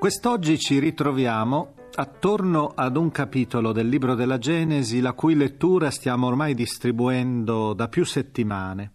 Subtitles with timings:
[0.00, 6.26] Quest'oggi ci ritroviamo attorno ad un capitolo del libro della Genesi la cui lettura stiamo
[6.26, 8.92] ormai distribuendo da più settimane.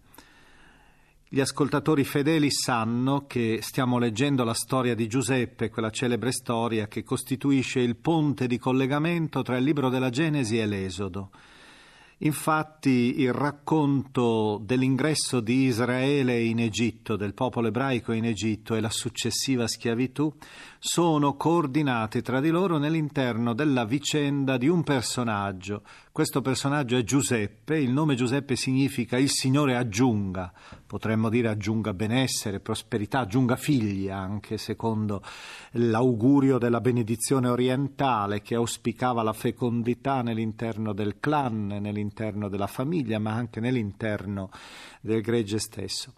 [1.28, 7.04] Gli ascoltatori fedeli sanno che stiamo leggendo la storia di Giuseppe, quella celebre storia che
[7.04, 11.30] costituisce il ponte di collegamento tra il libro della Genesi e l'Esodo.
[12.20, 18.88] Infatti il racconto dell'ingresso di Israele in Egitto, del popolo ebraico in Egitto e la
[18.88, 20.32] successiva schiavitù
[20.78, 25.82] sono coordinati tra di loro nell'interno della vicenda di un personaggio.
[26.16, 30.50] Questo personaggio è Giuseppe, il nome Giuseppe significa il Signore aggiunga,
[30.86, 35.22] potremmo dire aggiunga benessere, prosperità, aggiunga figli anche secondo
[35.72, 43.32] l'augurio della benedizione orientale che auspicava la fecondità nell'interno del clan, nell'interno della famiglia, ma
[43.32, 44.48] anche nell'interno
[45.02, 46.14] del gregge stesso.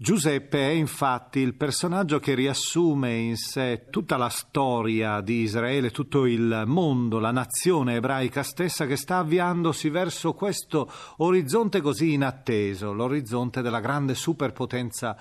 [0.00, 6.24] Giuseppe è infatti il personaggio che riassume in sé tutta la storia di Israele, tutto
[6.24, 13.60] il mondo, la nazione ebraica stessa che sta avviandosi verso questo orizzonte così inatteso, l'orizzonte
[13.60, 15.16] della grande superpotenza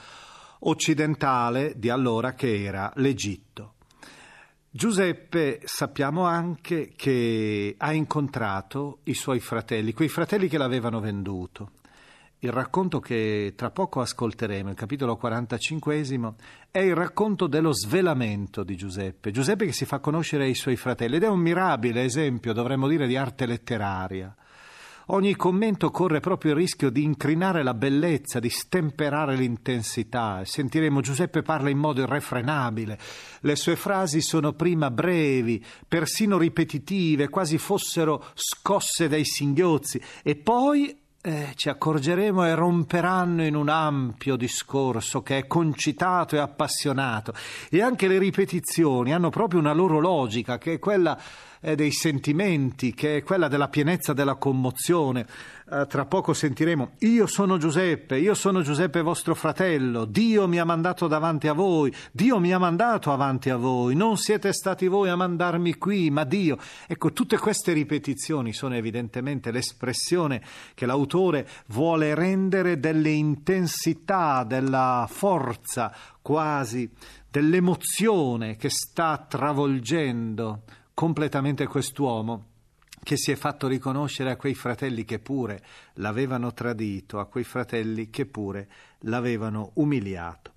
[0.59, 3.73] occidentale di allora che era l'Egitto.
[4.69, 11.71] Giuseppe sappiamo anche che ha incontrato i suoi fratelli, quei fratelli che l'avevano venduto.
[12.39, 16.05] Il racconto che tra poco ascolteremo, il capitolo 45,
[16.69, 19.31] è il racconto dello svelamento di Giuseppe.
[19.31, 23.07] Giuseppe che si fa conoscere ai suoi fratelli ed è un mirabile esempio, dovremmo dire,
[23.07, 24.35] di arte letteraria.
[25.07, 30.41] Ogni commento corre proprio il rischio di incrinare la bellezza, di stemperare l'intensità.
[30.43, 32.99] Sentiremo Giuseppe parla in modo irrefrenabile.
[33.39, 41.05] Le sue frasi sono prima brevi, persino ripetitive, quasi fossero scosse dai singhiozzi, e poi
[41.27, 47.33] eh, ci accorgeremo e romperanno in un ampio discorso che è concitato e appassionato.
[47.69, 51.19] E anche le ripetizioni hanno proprio una loro logica che è quella
[51.61, 55.25] eh, dei sentimenti, che è quella della pienezza della commozione.
[55.69, 60.65] Eh, tra poco sentiremo io sono Giuseppe, io sono Giuseppe vostro fratello, Dio mi ha
[60.65, 65.09] mandato davanti a voi, Dio mi ha mandato avanti a voi, non siete stati voi
[65.09, 66.57] a mandarmi qui, ma Dio.
[66.87, 70.41] Ecco, tutte queste ripetizioni sono evidentemente l'espressione
[70.73, 76.89] che l'autore vuole rendere delle intensità, della forza quasi,
[77.29, 80.63] dell'emozione che sta travolgendo
[80.97, 82.45] completamente quest'uomo
[83.03, 85.61] che si è fatto riconoscere a quei fratelli che pure
[85.93, 88.67] l'avevano tradito, a quei fratelli che pure
[89.01, 90.53] l'avevano umiliato.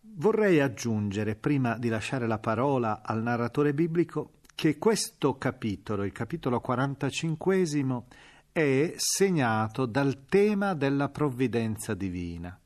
[0.00, 6.60] Vorrei aggiungere, prima di lasciare la parola al narratore biblico, che questo capitolo, il capitolo
[6.60, 7.64] 45,
[8.52, 12.56] è segnato dal tema della provvidenza divina.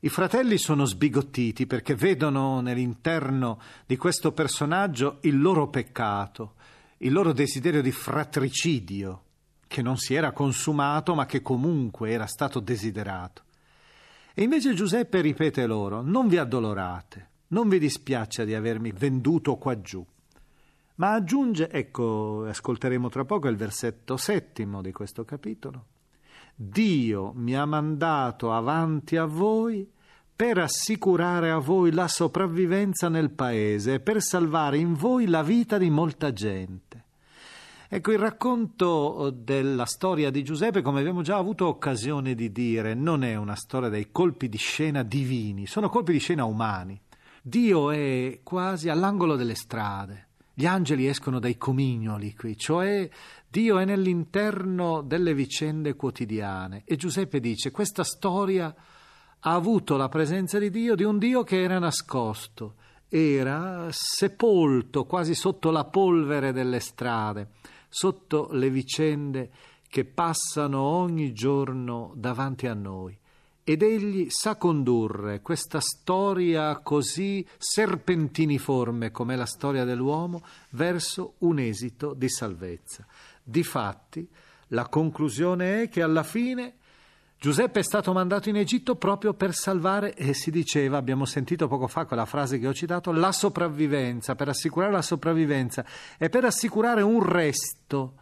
[0.00, 6.54] I fratelli sono sbigottiti perché vedono nell'interno di questo personaggio il loro peccato,
[6.98, 9.22] il loro desiderio di fratricidio,
[9.66, 13.42] che non si era consumato ma che comunque era stato desiderato.
[14.34, 19.80] E invece Giuseppe ripete loro, non vi addolorate, non vi dispiaccia di avermi venduto qua
[19.80, 20.06] giù.
[20.94, 25.86] Ma aggiunge, ecco, ascolteremo tra poco il versetto settimo di questo capitolo.
[26.60, 29.88] Dio mi ha mandato avanti a voi
[30.34, 35.78] per assicurare a voi la sopravvivenza nel paese e per salvare in voi la vita
[35.78, 37.04] di molta gente.
[37.88, 43.22] Ecco, il racconto della storia di Giuseppe, come abbiamo già avuto occasione di dire, non
[43.22, 47.00] è una storia dei colpi di scena divini, sono colpi di scena umani.
[47.40, 50.27] Dio è quasi all'angolo delle strade.
[50.58, 53.08] Gli angeli escono dai comignoli qui, cioè
[53.48, 56.82] Dio è nell'interno delle vicende quotidiane.
[56.84, 58.74] E Giuseppe dice: Questa storia
[59.38, 62.74] ha avuto la presenza di Dio, di un Dio che era nascosto,
[63.08, 67.50] era sepolto quasi sotto la polvere delle strade
[67.88, 69.52] sotto le vicende
[69.88, 73.16] che passano ogni giorno davanti a noi.
[73.68, 82.14] Ed egli sa condurre questa storia così serpentiniforme come la storia dell'uomo verso un esito
[82.14, 83.04] di salvezza.
[83.42, 84.26] Difatti,
[84.68, 86.76] la conclusione è che alla fine
[87.38, 91.88] Giuseppe è stato mandato in Egitto proprio per salvare, e si diceva, abbiamo sentito poco
[91.88, 95.84] fa quella frase che ho citato, la sopravvivenza, per assicurare la sopravvivenza
[96.16, 98.14] e per assicurare un resto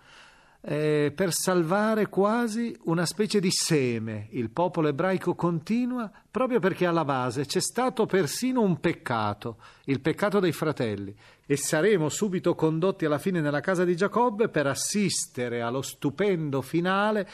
[0.69, 4.27] eh, per salvare quasi una specie di seme.
[4.31, 10.41] Il popolo ebraico continua proprio perché alla base c'è stato persino un peccato, il peccato
[10.41, 11.15] dei fratelli,
[11.47, 17.29] e saremo subito condotti alla fine nella casa di Giacobbe per assistere allo stupendo finale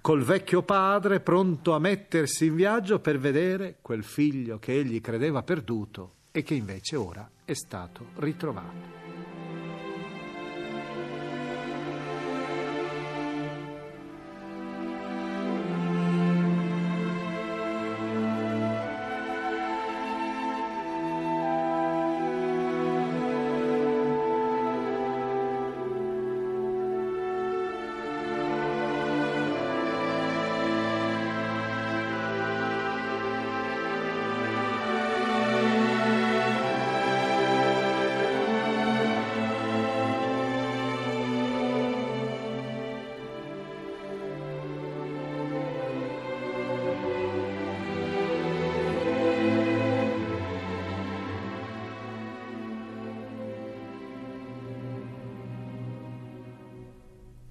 [0.00, 5.42] col vecchio padre pronto a mettersi in viaggio per vedere quel figlio che egli credeva
[5.42, 9.17] perduto e che invece ora è stato ritrovato.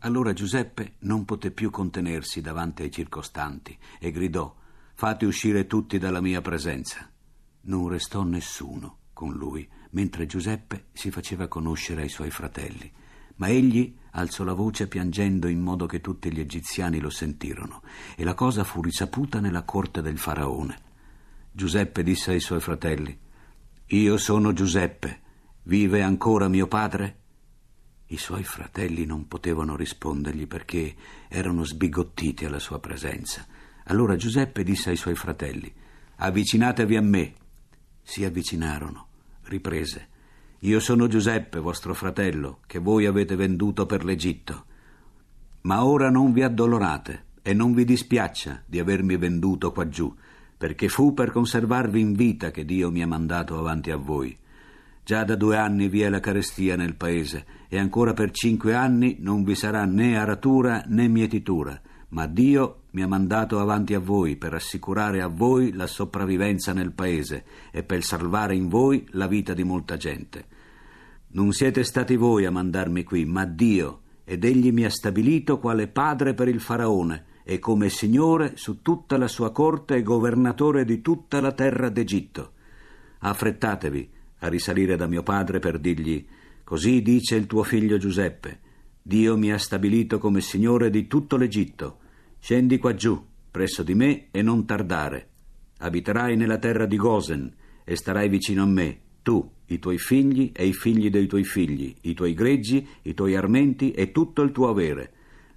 [0.08, 4.56] Allora Giuseppe non poté più contenersi davanti ai circostanti e gridò
[4.94, 7.12] Fate uscire tutti dalla mia presenza.
[7.64, 12.90] Non restò nessuno con lui, mentre Giuseppe si faceva conoscere ai suoi fratelli.
[13.36, 17.82] Ma egli alzò la voce piangendo in modo che tutti gli egiziani lo sentirono,
[18.16, 20.80] e la cosa fu risaputa nella corte del faraone.
[21.52, 23.16] Giuseppe disse ai suoi fratelli
[23.88, 25.20] Io sono Giuseppe,
[25.64, 27.26] vive ancora mio padre?
[28.10, 30.96] I suoi fratelli non potevano rispondergli perché
[31.28, 33.46] erano sbigottiti alla sua presenza.
[33.86, 35.70] Allora Giuseppe disse ai suoi fratelli:
[36.16, 37.34] Avvicinatevi a me.
[38.02, 39.08] Si avvicinarono.
[39.44, 40.08] Riprese:
[40.60, 44.66] Io sono Giuseppe, vostro fratello, che voi avete venduto per l'Egitto.
[45.62, 50.16] Ma ora non vi addolorate e non vi dispiaccia di avermi venduto qua giù,
[50.58, 54.38] perché fu per conservarvi in vita che Dio mi ha mandato avanti a voi.
[55.08, 59.16] Già da due anni vi è la carestia nel paese e ancora per cinque anni
[59.22, 64.36] non vi sarà né aratura né mietitura, ma Dio mi ha mandato avanti a voi
[64.36, 69.54] per assicurare a voi la sopravvivenza nel paese e per salvare in voi la vita
[69.54, 70.46] di molta gente.
[71.30, 75.88] Non siete stati voi a mandarmi qui, ma Dio, ed egli mi ha stabilito quale
[75.88, 81.00] padre per il faraone e come signore su tutta la sua corte e governatore di
[81.00, 82.52] tutta la terra d'Egitto.
[83.20, 86.26] Affrettatevi a risalire da mio padre per dirgli
[86.64, 88.60] Così dice il tuo figlio Giuseppe,
[89.02, 92.00] Dio mi ha stabilito come Signore di tutto l'Egitto.
[92.40, 95.30] Scendi qua giù, presso di me, e non tardare.
[95.78, 97.54] Abiterai nella terra di Gosen
[97.86, 101.96] e starai vicino a me, tu, i tuoi figli e i figli dei tuoi figli,
[102.02, 105.14] i tuoi greggi, i tuoi armenti e tutto il tuo avere.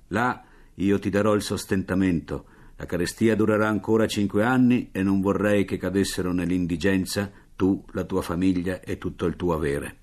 [0.08, 0.44] Là
[0.74, 2.46] io ti darò il sostentamento,
[2.80, 8.22] La carestia durerà ancora cinque anni e non vorrei che cadessero nell'indigenza tu, la tua
[8.22, 9.98] famiglia e tutto il tuo avere.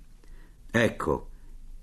[0.70, 1.30] Ecco,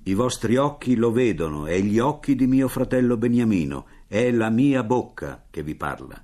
[0.05, 4.85] i vostri occhi lo vedono, e gli occhi di mio fratello Beniamino, è la mia
[4.85, 6.23] bocca che vi parla.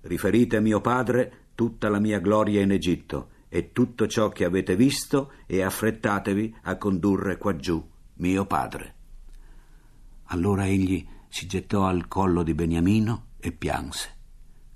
[0.00, 4.74] Riferite a mio padre tutta la mia gloria in Egitto e tutto ciò che avete
[4.74, 7.80] visto e affrettatevi a condurre quaggiù
[8.14, 8.94] mio padre.
[10.30, 14.16] Allora egli si gettò al collo di Beniamino e pianse.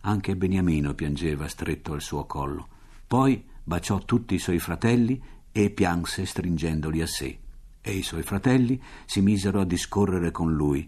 [0.03, 2.69] Anche Beniamino piangeva stretto al suo collo.
[3.05, 5.19] Poi baciò tutti i suoi fratelli
[5.51, 7.39] e pianse stringendoli a sé.
[7.81, 10.87] E i suoi fratelli si misero a discorrere con lui.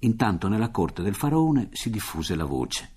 [0.00, 2.88] Intanto nella corte del faraone si diffuse la voce.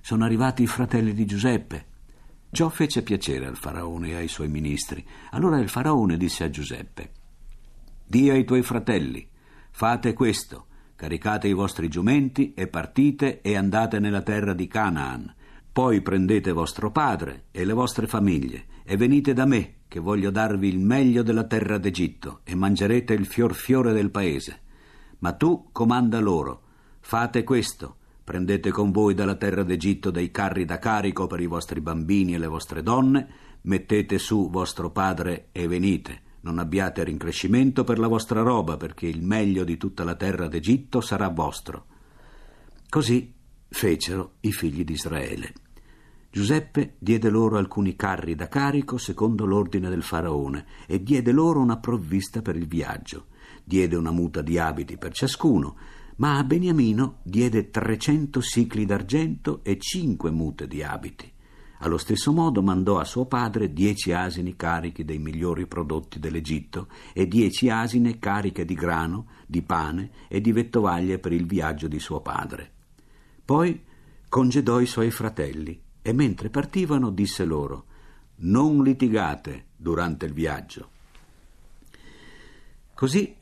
[0.00, 1.84] Sono arrivati i fratelli di Giuseppe.
[2.50, 5.06] Ciò fece piacere al faraone e ai suoi ministri.
[5.32, 7.10] Allora il faraone disse a Giuseppe:
[8.06, 9.28] Dì ai tuoi fratelli,
[9.70, 10.64] fate questo
[10.96, 15.32] caricate i vostri giumenti e partite e andate nella terra di Canaan.
[15.78, 20.66] Poi prendete vostro padre e le vostre famiglie e venite da me, che voglio darvi
[20.66, 24.60] il meglio della terra d'Egitto, e mangerete il fior fiore del paese.
[25.18, 26.62] Ma tu comanda loro,
[26.98, 31.80] fate questo, prendete con voi dalla terra d'Egitto dei carri da carico per i vostri
[31.80, 33.28] bambini e le vostre donne,
[33.60, 39.22] mettete su vostro padre e venite non abbiate rincrescimento per la vostra roba, perché il
[39.22, 41.86] meglio di tutta la terra d'Egitto sarà vostro.
[42.88, 43.32] Così
[43.68, 45.52] fecero i figli di Israele.
[46.38, 51.78] Giuseppe diede loro alcuni carri da carico secondo l'ordine del faraone e diede loro una
[51.78, 53.26] provvista per il viaggio.
[53.64, 55.76] Diede una muta di abiti per ciascuno,
[56.18, 61.28] ma a Beniamino diede trecento sicli d'argento e cinque mute di abiti.
[61.78, 67.26] Allo stesso modo mandò a suo padre dieci asini carichi dei migliori prodotti dell'Egitto e
[67.26, 72.20] dieci asine cariche di grano, di pane e di vettovaglie per il viaggio di suo
[72.20, 72.70] padre.
[73.44, 73.82] Poi
[74.28, 77.84] congedò i suoi fratelli e mentre partivano disse loro
[78.36, 80.90] Non litigate durante il viaggio.
[82.94, 83.36] Così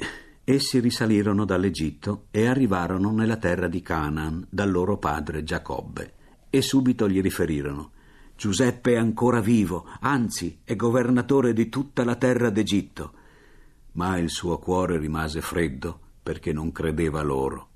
[0.45, 6.13] essi risalirono dall'Egitto e arrivarono nella terra di Canaan dal loro padre Giacobbe
[6.51, 7.93] e subito gli riferirono
[8.37, 13.13] Giuseppe è ancora vivo, anzi è governatore di tutta la terra d'Egitto.
[13.93, 17.69] Ma il suo cuore rimase freddo perché non credeva loro.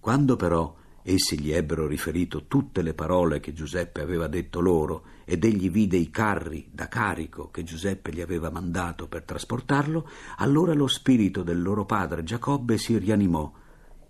[0.00, 5.44] Quando però essi gli ebbero riferito tutte le parole che Giuseppe aveva detto loro ed
[5.44, 10.86] egli vide i carri da carico che Giuseppe gli aveva mandato per trasportarlo, allora lo
[10.86, 13.52] spirito del loro padre Giacobbe si rianimò.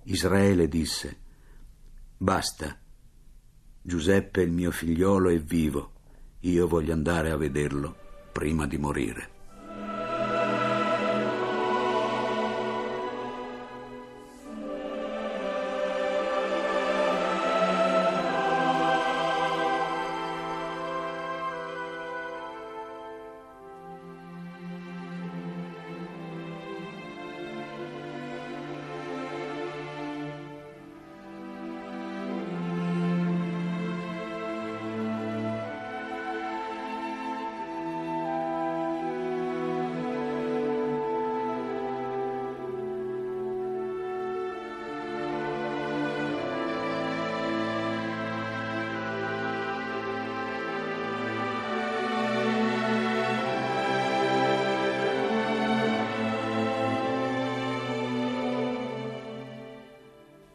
[0.05, 1.19] Israele disse:
[2.17, 2.79] Basta,
[3.83, 5.93] Giuseppe, il mio figliolo, è vivo.
[6.41, 7.95] Io voglio andare a vederlo
[8.33, 9.40] prima di morire.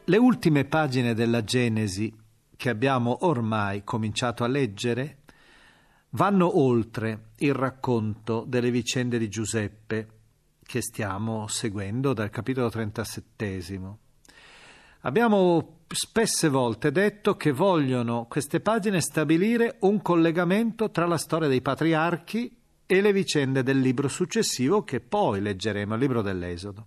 [0.08, 2.14] Le ultime pagine della Genesi
[2.56, 5.22] che abbiamo ormai cominciato a leggere
[6.10, 10.08] vanno oltre il racconto delle vicende di Giuseppe
[10.62, 13.98] che stiamo seguendo dal capitolo 37.
[15.00, 21.62] Abbiamo spesse volte detto che vogliono queste pagine stabilire un collegamento tra la storia dei
[21.62, 26.86] patriarchi e le vicende del libro successivo che poi leggeremo, il libro dell'Esodo.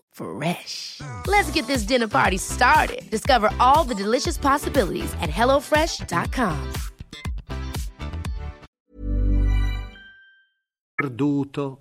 [0.11, 0.99] Fresh.
[1.25, 3.09] Let's get this dinner party started.
[3.09, 6.71] Discover all the delicious possibilities at hellofresh.com.
[10.93, 11.79] Perduto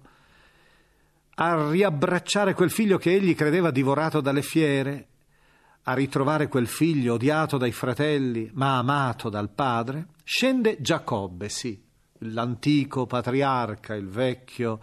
[1.43, 5.07] a riabbracciare quel figlio che egli credeva divorato dalle fiere,
[5.85, 11.83] a ritrovare quel figlio odiato dai fratelli ma amato dal padre, scende Giacobbe, sì,
[12.19, 14.81] l'antico patriarca, il vecchio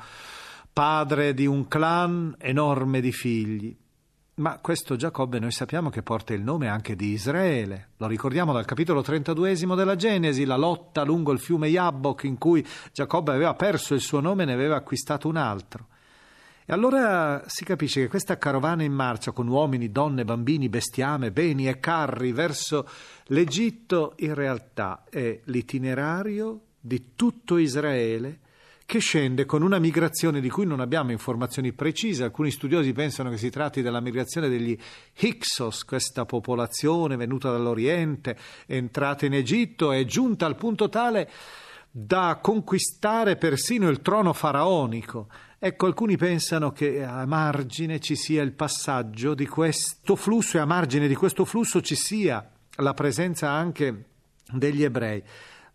[0.78, 3.76] padre di un clan enorme di figli.
[4.36, 7.94] Ma questo Giacobbe noi sappiamo che porta il nome anche di Israele.
[7.98, 12.64] Lo ricordiamo dal capitolo 32 della Genesi, la lotta lungo il fiume Jabbok in cui
[12.94, 15.88] Giacobbe aveva perso il suo nome e ne aveva acquistato un altro.
[16.64, 21.68] E allora si capisce che questa carovana in marcia con uomini, donne, bambini, bestiame, beni
[21.68, 22.88] e carri verso
[23.30, 28.42] l'Egitto in realtà è l'itinerario di tutto Israele
[28.88, 32.24] che scende con una migrazione di cui non abbiamo informazioni precise.
[32.24, 34.78] Alcuni studiosi pensano che si tratti della migrazione degli
[35.20, 41.30] Hyksos, questa popolazione venuta dall'Oriente, entrata in Egitto e giunta al punto tale
[41.92, 45.28] da conquistare persino il trono faraonico.
[45.60, 50.66] Ecco, alcuni pensano che a margine ci sia il passaggio di questo flusso e a
[50.66, 54.06] margine di questo flusso ci sia la presenza anche
[54.50, 55.22] degli ebrei.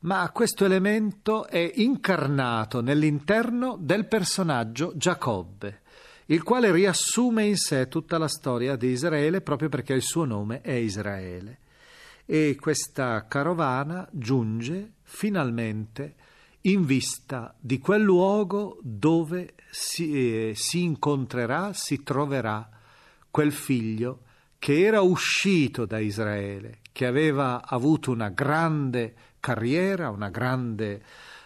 [0.03, 5.83] Ma questo elemento è incarnato nell'interno del personaggio Giacobbe,
[6.27, 10.61] il quale riassume in sé tutta la storia di Israele proprio perché il suo nome
[10.61, 11.59] è Israele.
[12.27, 16.15] E questa carovana giunge finalmente
[16.63, 22.69] in vista di quel luogo dove si, eh, si incontrerà, si troverà
[23.31, 24.23] quel figlio
[24.59, 31.03] che era uscito da Israele, che aveva avuto una grande carriera, una grande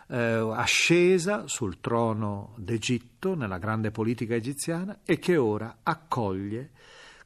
[0.08, 0.16] eh,
[0.54, 6.72] ascesa sul trono d'Egitto, nella grande politica egiziana, e che ora accoglie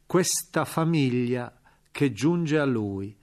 [0.06, 1.52] questa famiglia
[1.90, 3.14] che giunge a lui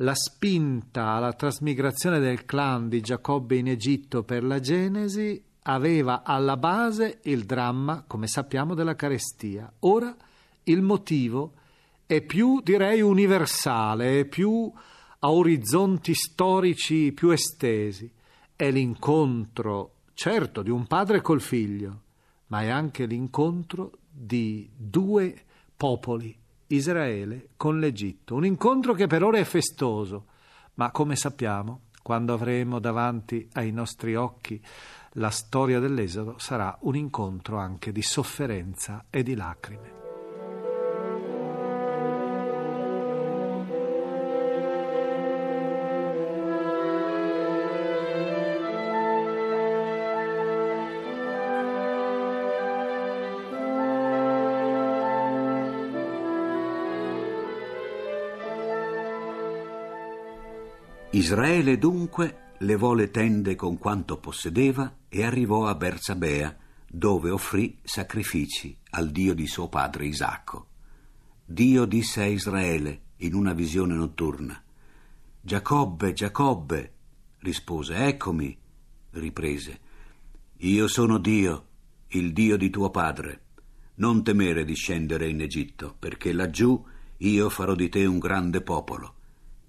[0.00, 6.56] la spinta alla trasmigrazione del clan di Giacobbe in Egitto per la Genesi aveva alla
[6.56, 9.70] base il dramma, come sappiamo, della carestia.
[9.80, 10.14] Ora
[10.64, 11.52] il motivo
[12.06, 14.72] è più, direi, universale, è più
[15.20, 18.10] a orizzonti storici più estesi.
[18.54, 22.02] È l'incontro, certo, di un padre col figlio,
[22.48, 25.42] ma è anche l'incontro di due
[25.76, 26.36] popoli
[26.68, 28.34] Israele con l'Egitto.
[28.34, 30.26] Un incontro che per ora è festoso,
[30.74, 34.60] ma come sappiamo, quando avremo davanti ai nostri occhi
[35.12, 39.95] la storia dell'Esodo, sarà un incontro anche di sofferenza e di lacrime.
[61.26, 66.56] Israele dunque levò le tende con quanto possedeva e arrivò a Bersabea,
[66.88, 70.68] dove offrì sacrifici al Dio di suo padre Isacco.
[71.44, 74.62] Dio disse a Israele in una visione notturna:
[75.40, 76.92] Giacobbe, Giacobbe,
[77.38, 78.56] rispose, eccomi,
[79.10, 79.80] riprese.
[80.58, 81.66] Io sono Dio,
[82.10, 83.40] il Dio di tuo padre.
[83.96, 86.80] Non temere di scendere in Egitto, perché laggiù
[87.16, 89.14] io farò di te un grande popolo.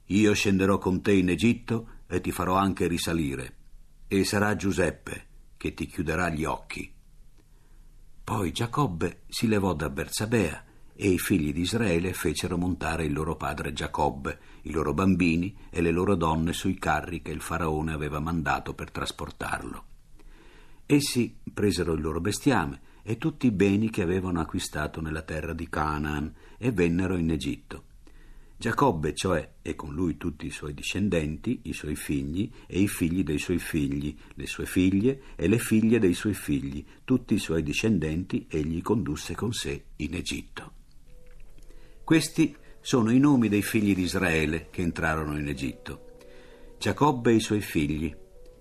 [0.08, 3.56] Io scenderò con te in Egitto e ti farò anche risalire,
[4.08, 5.26] e sarà Giuseppe
[5.58, 6.90] che ti chiuderà gli occhi.
[8.24, 13.36] Poi Giacobbe si levò da Bersabea e i figli di Israele fecero montare il loro
[13.36, 18.20] padre Giacobbe, i loro bambini e le loro donne sui carri che il faraone aveva
[18.20, 19.86] mandato per trasportarlo.
[20.86, 25.68] Essi presero il loro bestiame e tutti i beni che avevano acquistato nella terra di
[25.70, 27.84] Canaan e vennero in Egitto.
[28.60, 33.24] Giacobbe, cioè, e con lui tutti i suoi discendenti, i suoi figli e i figli
[33.24, 37.62] dei suoi figli, le sue figlie e le figlie dei suoi figli, tutti i suoi
[37.62, 40.72] discendenti, egli condusse con sé in Egitto.
[42.04, 46.16] Questi sono i nomi dei figli di Israele che entrarono in Egitto.
[46.80, 48.12] Giacobbe e i suoi figli,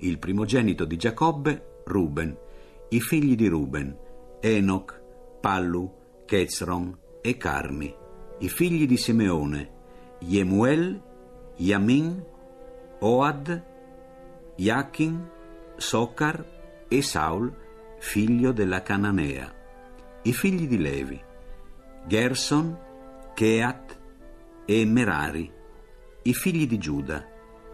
[0.01, 2.37] il primogenito di Giacobbe, Ruben,
[2.91, 3.97] i figli di Ruben,
[4.43, 5.01] Enoch,
[5.41, 5.91] Pallu,
[6.27, 7.95] Chetzron e Carmi,
[8.41, 9.76] i figli di Simeone,
[10.29, 11.01] Yemuel,
[11.57, 12.21] Yamin,
[12.99, 13.63] Oad,
[14.57, 15.31] Yakin,
[15.77, 16.45] Socar
[16.89, 17.55] e Saul
[18.01, 19.55] figlio della Cananea.
[20.23, 21.23] I figli di Levi,
[22.07, 22.77] Gerson,
[23.35, 24.01] Keat
[24.65, 25.53] e Merari.
[26.23, 27.25] I figli di Giuda,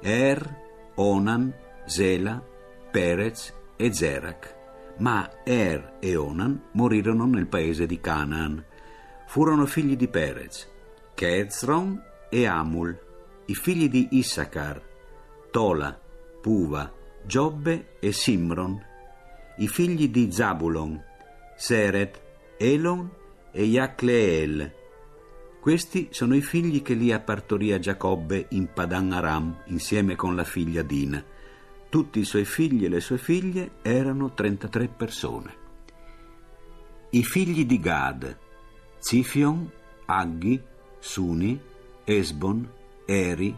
[0.03, 1.55] Er, Onan,
[1.87, 2.45] Zela,
[2.91, 4.61] Perez e Zerac.
[4.99, 8.63] Ma Er e Onan morirono nel paese di Canaan.
[9.27, 10.69] Furono figli di Perez,
[11.15, 12.99] Kezron e Amul,
[13.45, 14.81] i figli di Issachar,
[15.51, 16.01] Tola,
[16.41, 16.91] Puva,
[17.27, 18.83] Giobbe e Simron,
[19.59, 20.99] i figli di Zabulon,
[21.55, 22.19] Seret,
[22.57, 23.11] Elon
[23.51, 24.73] e Yacleel.
[25.61, 30.45] Questi sono i figli che Lia partorì a Giacobbe in Padan Aram insieme con la
[30.45, 31.23] figlia Dina.
[31.91, 35.55] Tutti i suoi figli e le sue figlie erano 33 persone.
[37.11, 38.39] I figli di Gad,
[39.01, 39.71] Zifion,
[40.07, 40.59] Aggi,
[40.99, 41.61] Suni,
[42.05, 42.69] Esbon,
[43.07, 43.57] Eri,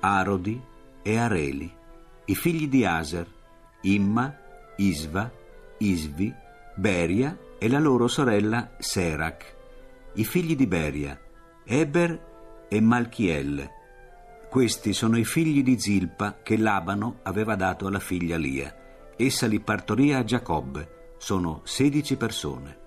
[0.00, 0.60] Arodi
[1.02, 1.72] e Areli.
[2.26, 3.26] I figli di Aser,
[3.82, 4.36] Imma,
[4.76, 5.30] Isva,
[5.78, 6.32] Isvi,
[6.76, 9.56] Beria e la loro sorella Serac.
[10.14, 11.18] I figli di Beria,
[11.64, 13.68] Eber e Malchiel.
[14.48, 18.74] Questi sono i figli di Zilpa che Labano aveva dato alla figlia Lia.
[19.16, 21.14] Essa li partorì a Giacobbe.
[21.18, 22.78] Sono sedici persone.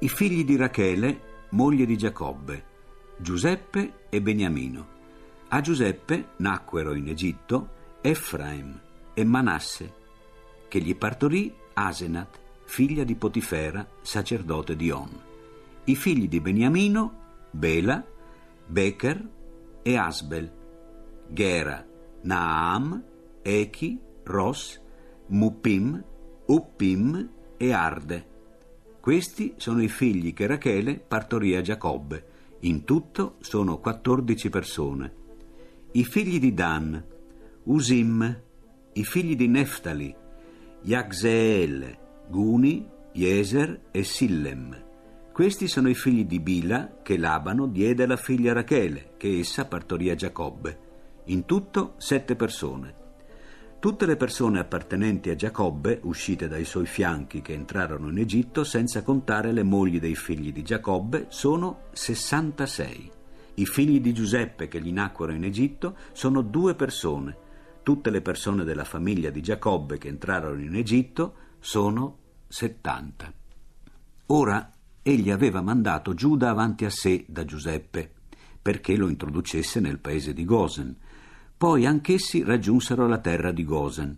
[0.00, 2.64] I figli di Rachele, moglie di Giacobbe,
[3.18, 4.94] Giuseppe e Beniamino.
[5.48, 7.68] A Giuseppe nacquero in Egitto
[8.02, 8.78] Efraim
[9.14, 9.92] e Manasse,
[10.68, 15.10] che gli partorì Asenat, figlia di Potifera, sacerdote di On.
[15.84, 18.04] I figli di Beniamino, Bela,
[18.66, 19.28] Becher
[19.80, 20.52] e Asbel,
[21.28, 21.86] Gera,
[22.22, 23.02] Naam,
[23.40, 24.80] Echi, Ros,
[25.28, 26.04] Muppim,
[26.46, 28.26] Uppim e Arde.
[29.00, 32.34] Questi sono i figli che Rachele partorì a Giacobbe.
[32.60, 35.14] In tutto sono 14 persone.
[35.92, 37.04] I figli di Dan,
[37.64, 38.42] Usim,
[38.92, 40.14] i figli di Neftali,
[40.82, 44.84] Yagzeel, Guni, Jeser e Sillem.
[45.32, 50.08] Questi sono i figli di Bila che Labano diede alla figlia Rachele, che essa partorì
[50.08, 50.78] a Giacobbe.
[51.26, 53.05] In tutto sette persone.
[53.86, 59.04] Tutte le persone appartenenti a Giacobbe, uscite dai suoi fianchi che entrarono in Egitto, senza
[59.04, 63.10] contare le mogli dei figli di Giacobbe, sono 66.
[63.54, 67.36] I figli di Giuseppe che gli nacquero in Egitto sono due persone.
[67.84, 72.18] Tutte le persone della famiglia di Giacobbe che entrarono in Egitto sono
[72.48, 73.32] 70.
[74.26, 74.68] Ora
[75.00, 78.14] egli aveva mandato Giuda avanti a sé da Giuseppe,
[78.60, 80.96] perché lo introducesse nel paese di Gosen.
[81.58, 84.14] Poi anch'essi raggiunsero la terra di Gosen.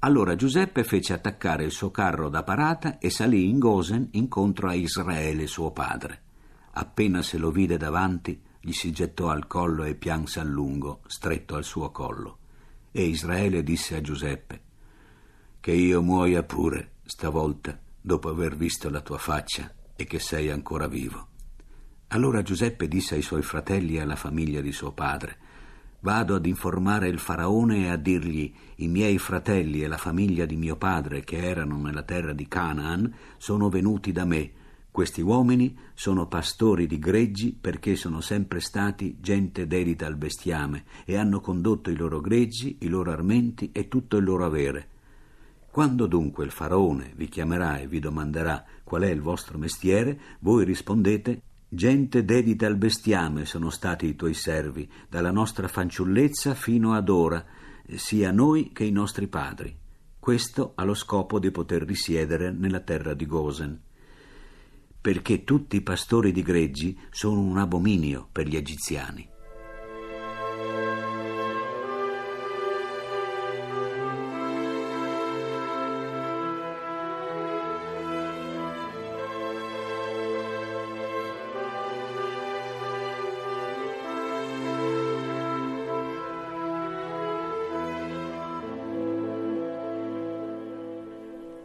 [0.00, 4.74] Allora Giuseppe fece attaccare il suo carro da parata e salì in Gosen incontro a
[4.74, 6.22] Israele suo padre.
[6.72, 11.54] Appena se lo vide davanti, gli si gettò al collo e pianse a lungo, stretto
[11.54, 12.38] al suo collo.
[12.90, 14.60] E Israele disse a Giuseppe:
[15.60, 20.88] Che io muoia pure, stavolta, dopo aver visto la tua faccia e che sei ancora
[20.88, 21.28] vivo.
[22.08, 25.36] Allora Giuseppe disse ai suoi fratelli e alla famiglia di suo padre:
[26.02, 30.56] Vado ad informare il faraone e a dirgli: I miei fratelli e la famiglia di
[30.56, 34.52] mio padre, che erano nella terra di Canaan, sono venuti da me.
[34.90, 41.16] Questi uomini sono pastori di greggi perché sono sempre stati gente dedita al bestiame e
[41.16, 44.88] hanno condotto i loro greggi, i loro armenti e tutto il loro avere.
[45.70, 50.64] Quando dunque il faraone vi chiamerà e vi domanderà qual è il vostro mestiere, voi
[50.64, 57.08] rispondete Gente dedita al bestiame sono stati i tuoi servi, dalla nostra fanciullezza fino ad
[57.08, 57.46] ora,
[57.94, 59.72] sia noi che i nostri padri.
[60.18, 63.80] Questo allo scopo di poter risiedere nella terra di Gosen.
[65.00, 69.29] Perché tutti i pastori di greggi sono un abominio per gli egiziani.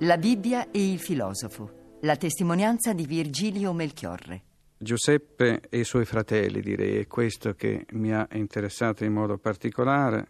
[0.05, 1.97] La Bibbia e il filosofo.
[2.01, 4.43] La testimonianza di Virgilio Melchiorre.
[4.77, 10.27] Giuseppe e i suoi fratelli, direi, è questo che mi ha interessato in modo particolare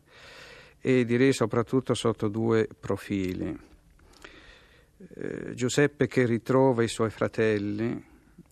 [0.79, 3.59] e direi soprattutto sotto due profili.
[5.13, 8.01] Eh, Giuseppe che ritrova i suoi fratelli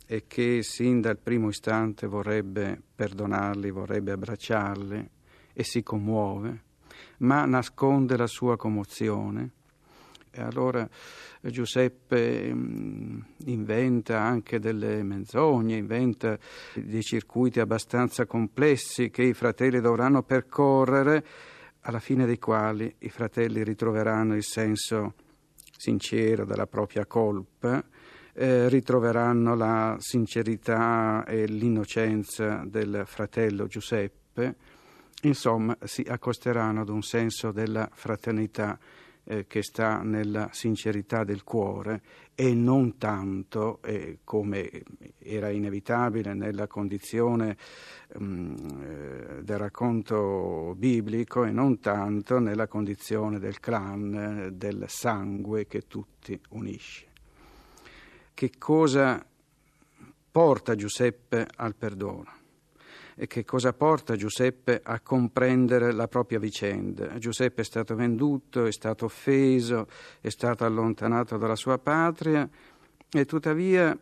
[0.05, 5.09] e che sin dal primo istante vorrebbe perdonarli, vorrebbe abbracciarli
[5.53, 6.63] e si commuove,
[7.19, 9.61] ma nasconde la sua commozione
[10.35, 10.87] e allora
[11.41, 16.37] Giuseppe mm, inventa anche delle menzogne, inventa
[16.73, 21.23] dei circuiti abbastanza complessi che i fratelli dovranno percorrere,
[21.81, 25.13] alla fine dei quali i fratelli ritroveranno il senso
[25.77, 27.83] sincero della propria colpa,
[28.33, 34.55] eh, ritroveranno la sincerità e l'innocenza del fratello Giuseppe,
[35.23, 38.79] insomma si accosteranno ad un senso della fraternità
[39.25, 42.01] eh, che sta nella sincerità del cuore
[42.35, 44.83] e non tanto, eh, come
[45.19, 47.57] era inevitabile nella condizione
[48.15, 56.39] um, del racconto biblico, e non tanto nella condizione del clan, del sangue che tutti
[56.49, 57.07] unisce.
[58.33, 59.23] Che cosa
[60.31, 62.42] porta Giuseppe al perdono?
[63.15, 67.17] E che cosa porta Giuseppe a comprendere la propria vicenda.
[67.17, 69.87] Giuseppe è stato venduto, è stato offeso,
[70.21, 72.47] è stato allontanato dalla sua patria
[73.11, 73.97] e tuttavia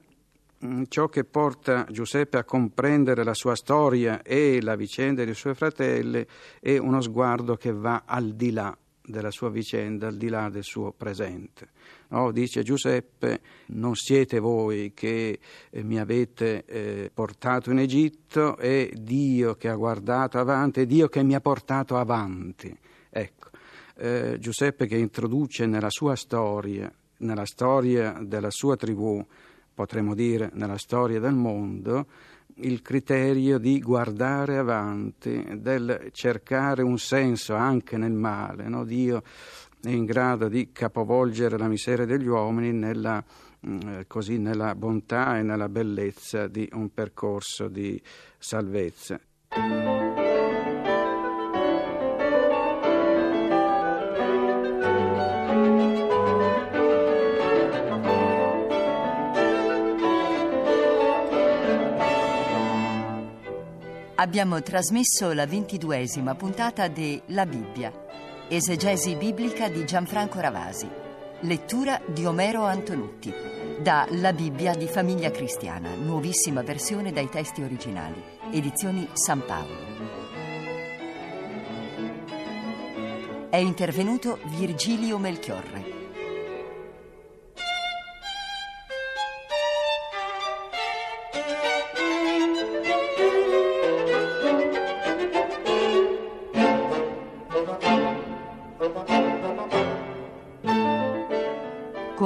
[0.65, 5.55] mm, ciò che porta Giuseppe a comprendere la sua storia e la vicenda dei suoi
[5.55, 6.25] fratelli
[6.59, 10.63] è uno sguardo che va al di là della sua vicenda, al di là del
[10.63, 11.69] suo presente.
[12.09, 18.89] No, dice Giuseppe, non siete voi che eh, mi avete eh, portato in Egitto, è
[18.93, 22.75] Dio che ha guardato avanti, è Dio che mi ha portato avanti.
[23.09, 23.49] Ecco,
[23.95, 29.25] eh, Giuseppe che introduce nella sua storia, nella storia della sua tribù,
[29.73, 32.05] potremmo dire nella storia del mondo,
[32.61, 38.67] il criterio di guardare avanti, del cercare un senso anche nel male.
[38.67, 38.83] No?
[38.83, 39.23] Dio
[39.81, 43.23] è in grado di capovolgere la miseria degli uomini nella,
[43.67, 48.01] mm, eh, così, nella bontà e nella bellezza di un percorso di
[48.37, 49.19] salvezza.
[64.21, 67.91] Abbiamo trasmesso la ventiduesima puntata di La Bibbia,
[68.49, 70.87] esegesi biblica di Gianfranco Ravasi,
[71.39, 73.33] lettura di Omero Antonutti,
[73.79, 79.89] da La Bibbia di Famiglia Cristiana, nuovissima versione dai testi originali, edizioni San Paolo.
[83.49, 86.00] È intervenuto Virgilio Melchiorre.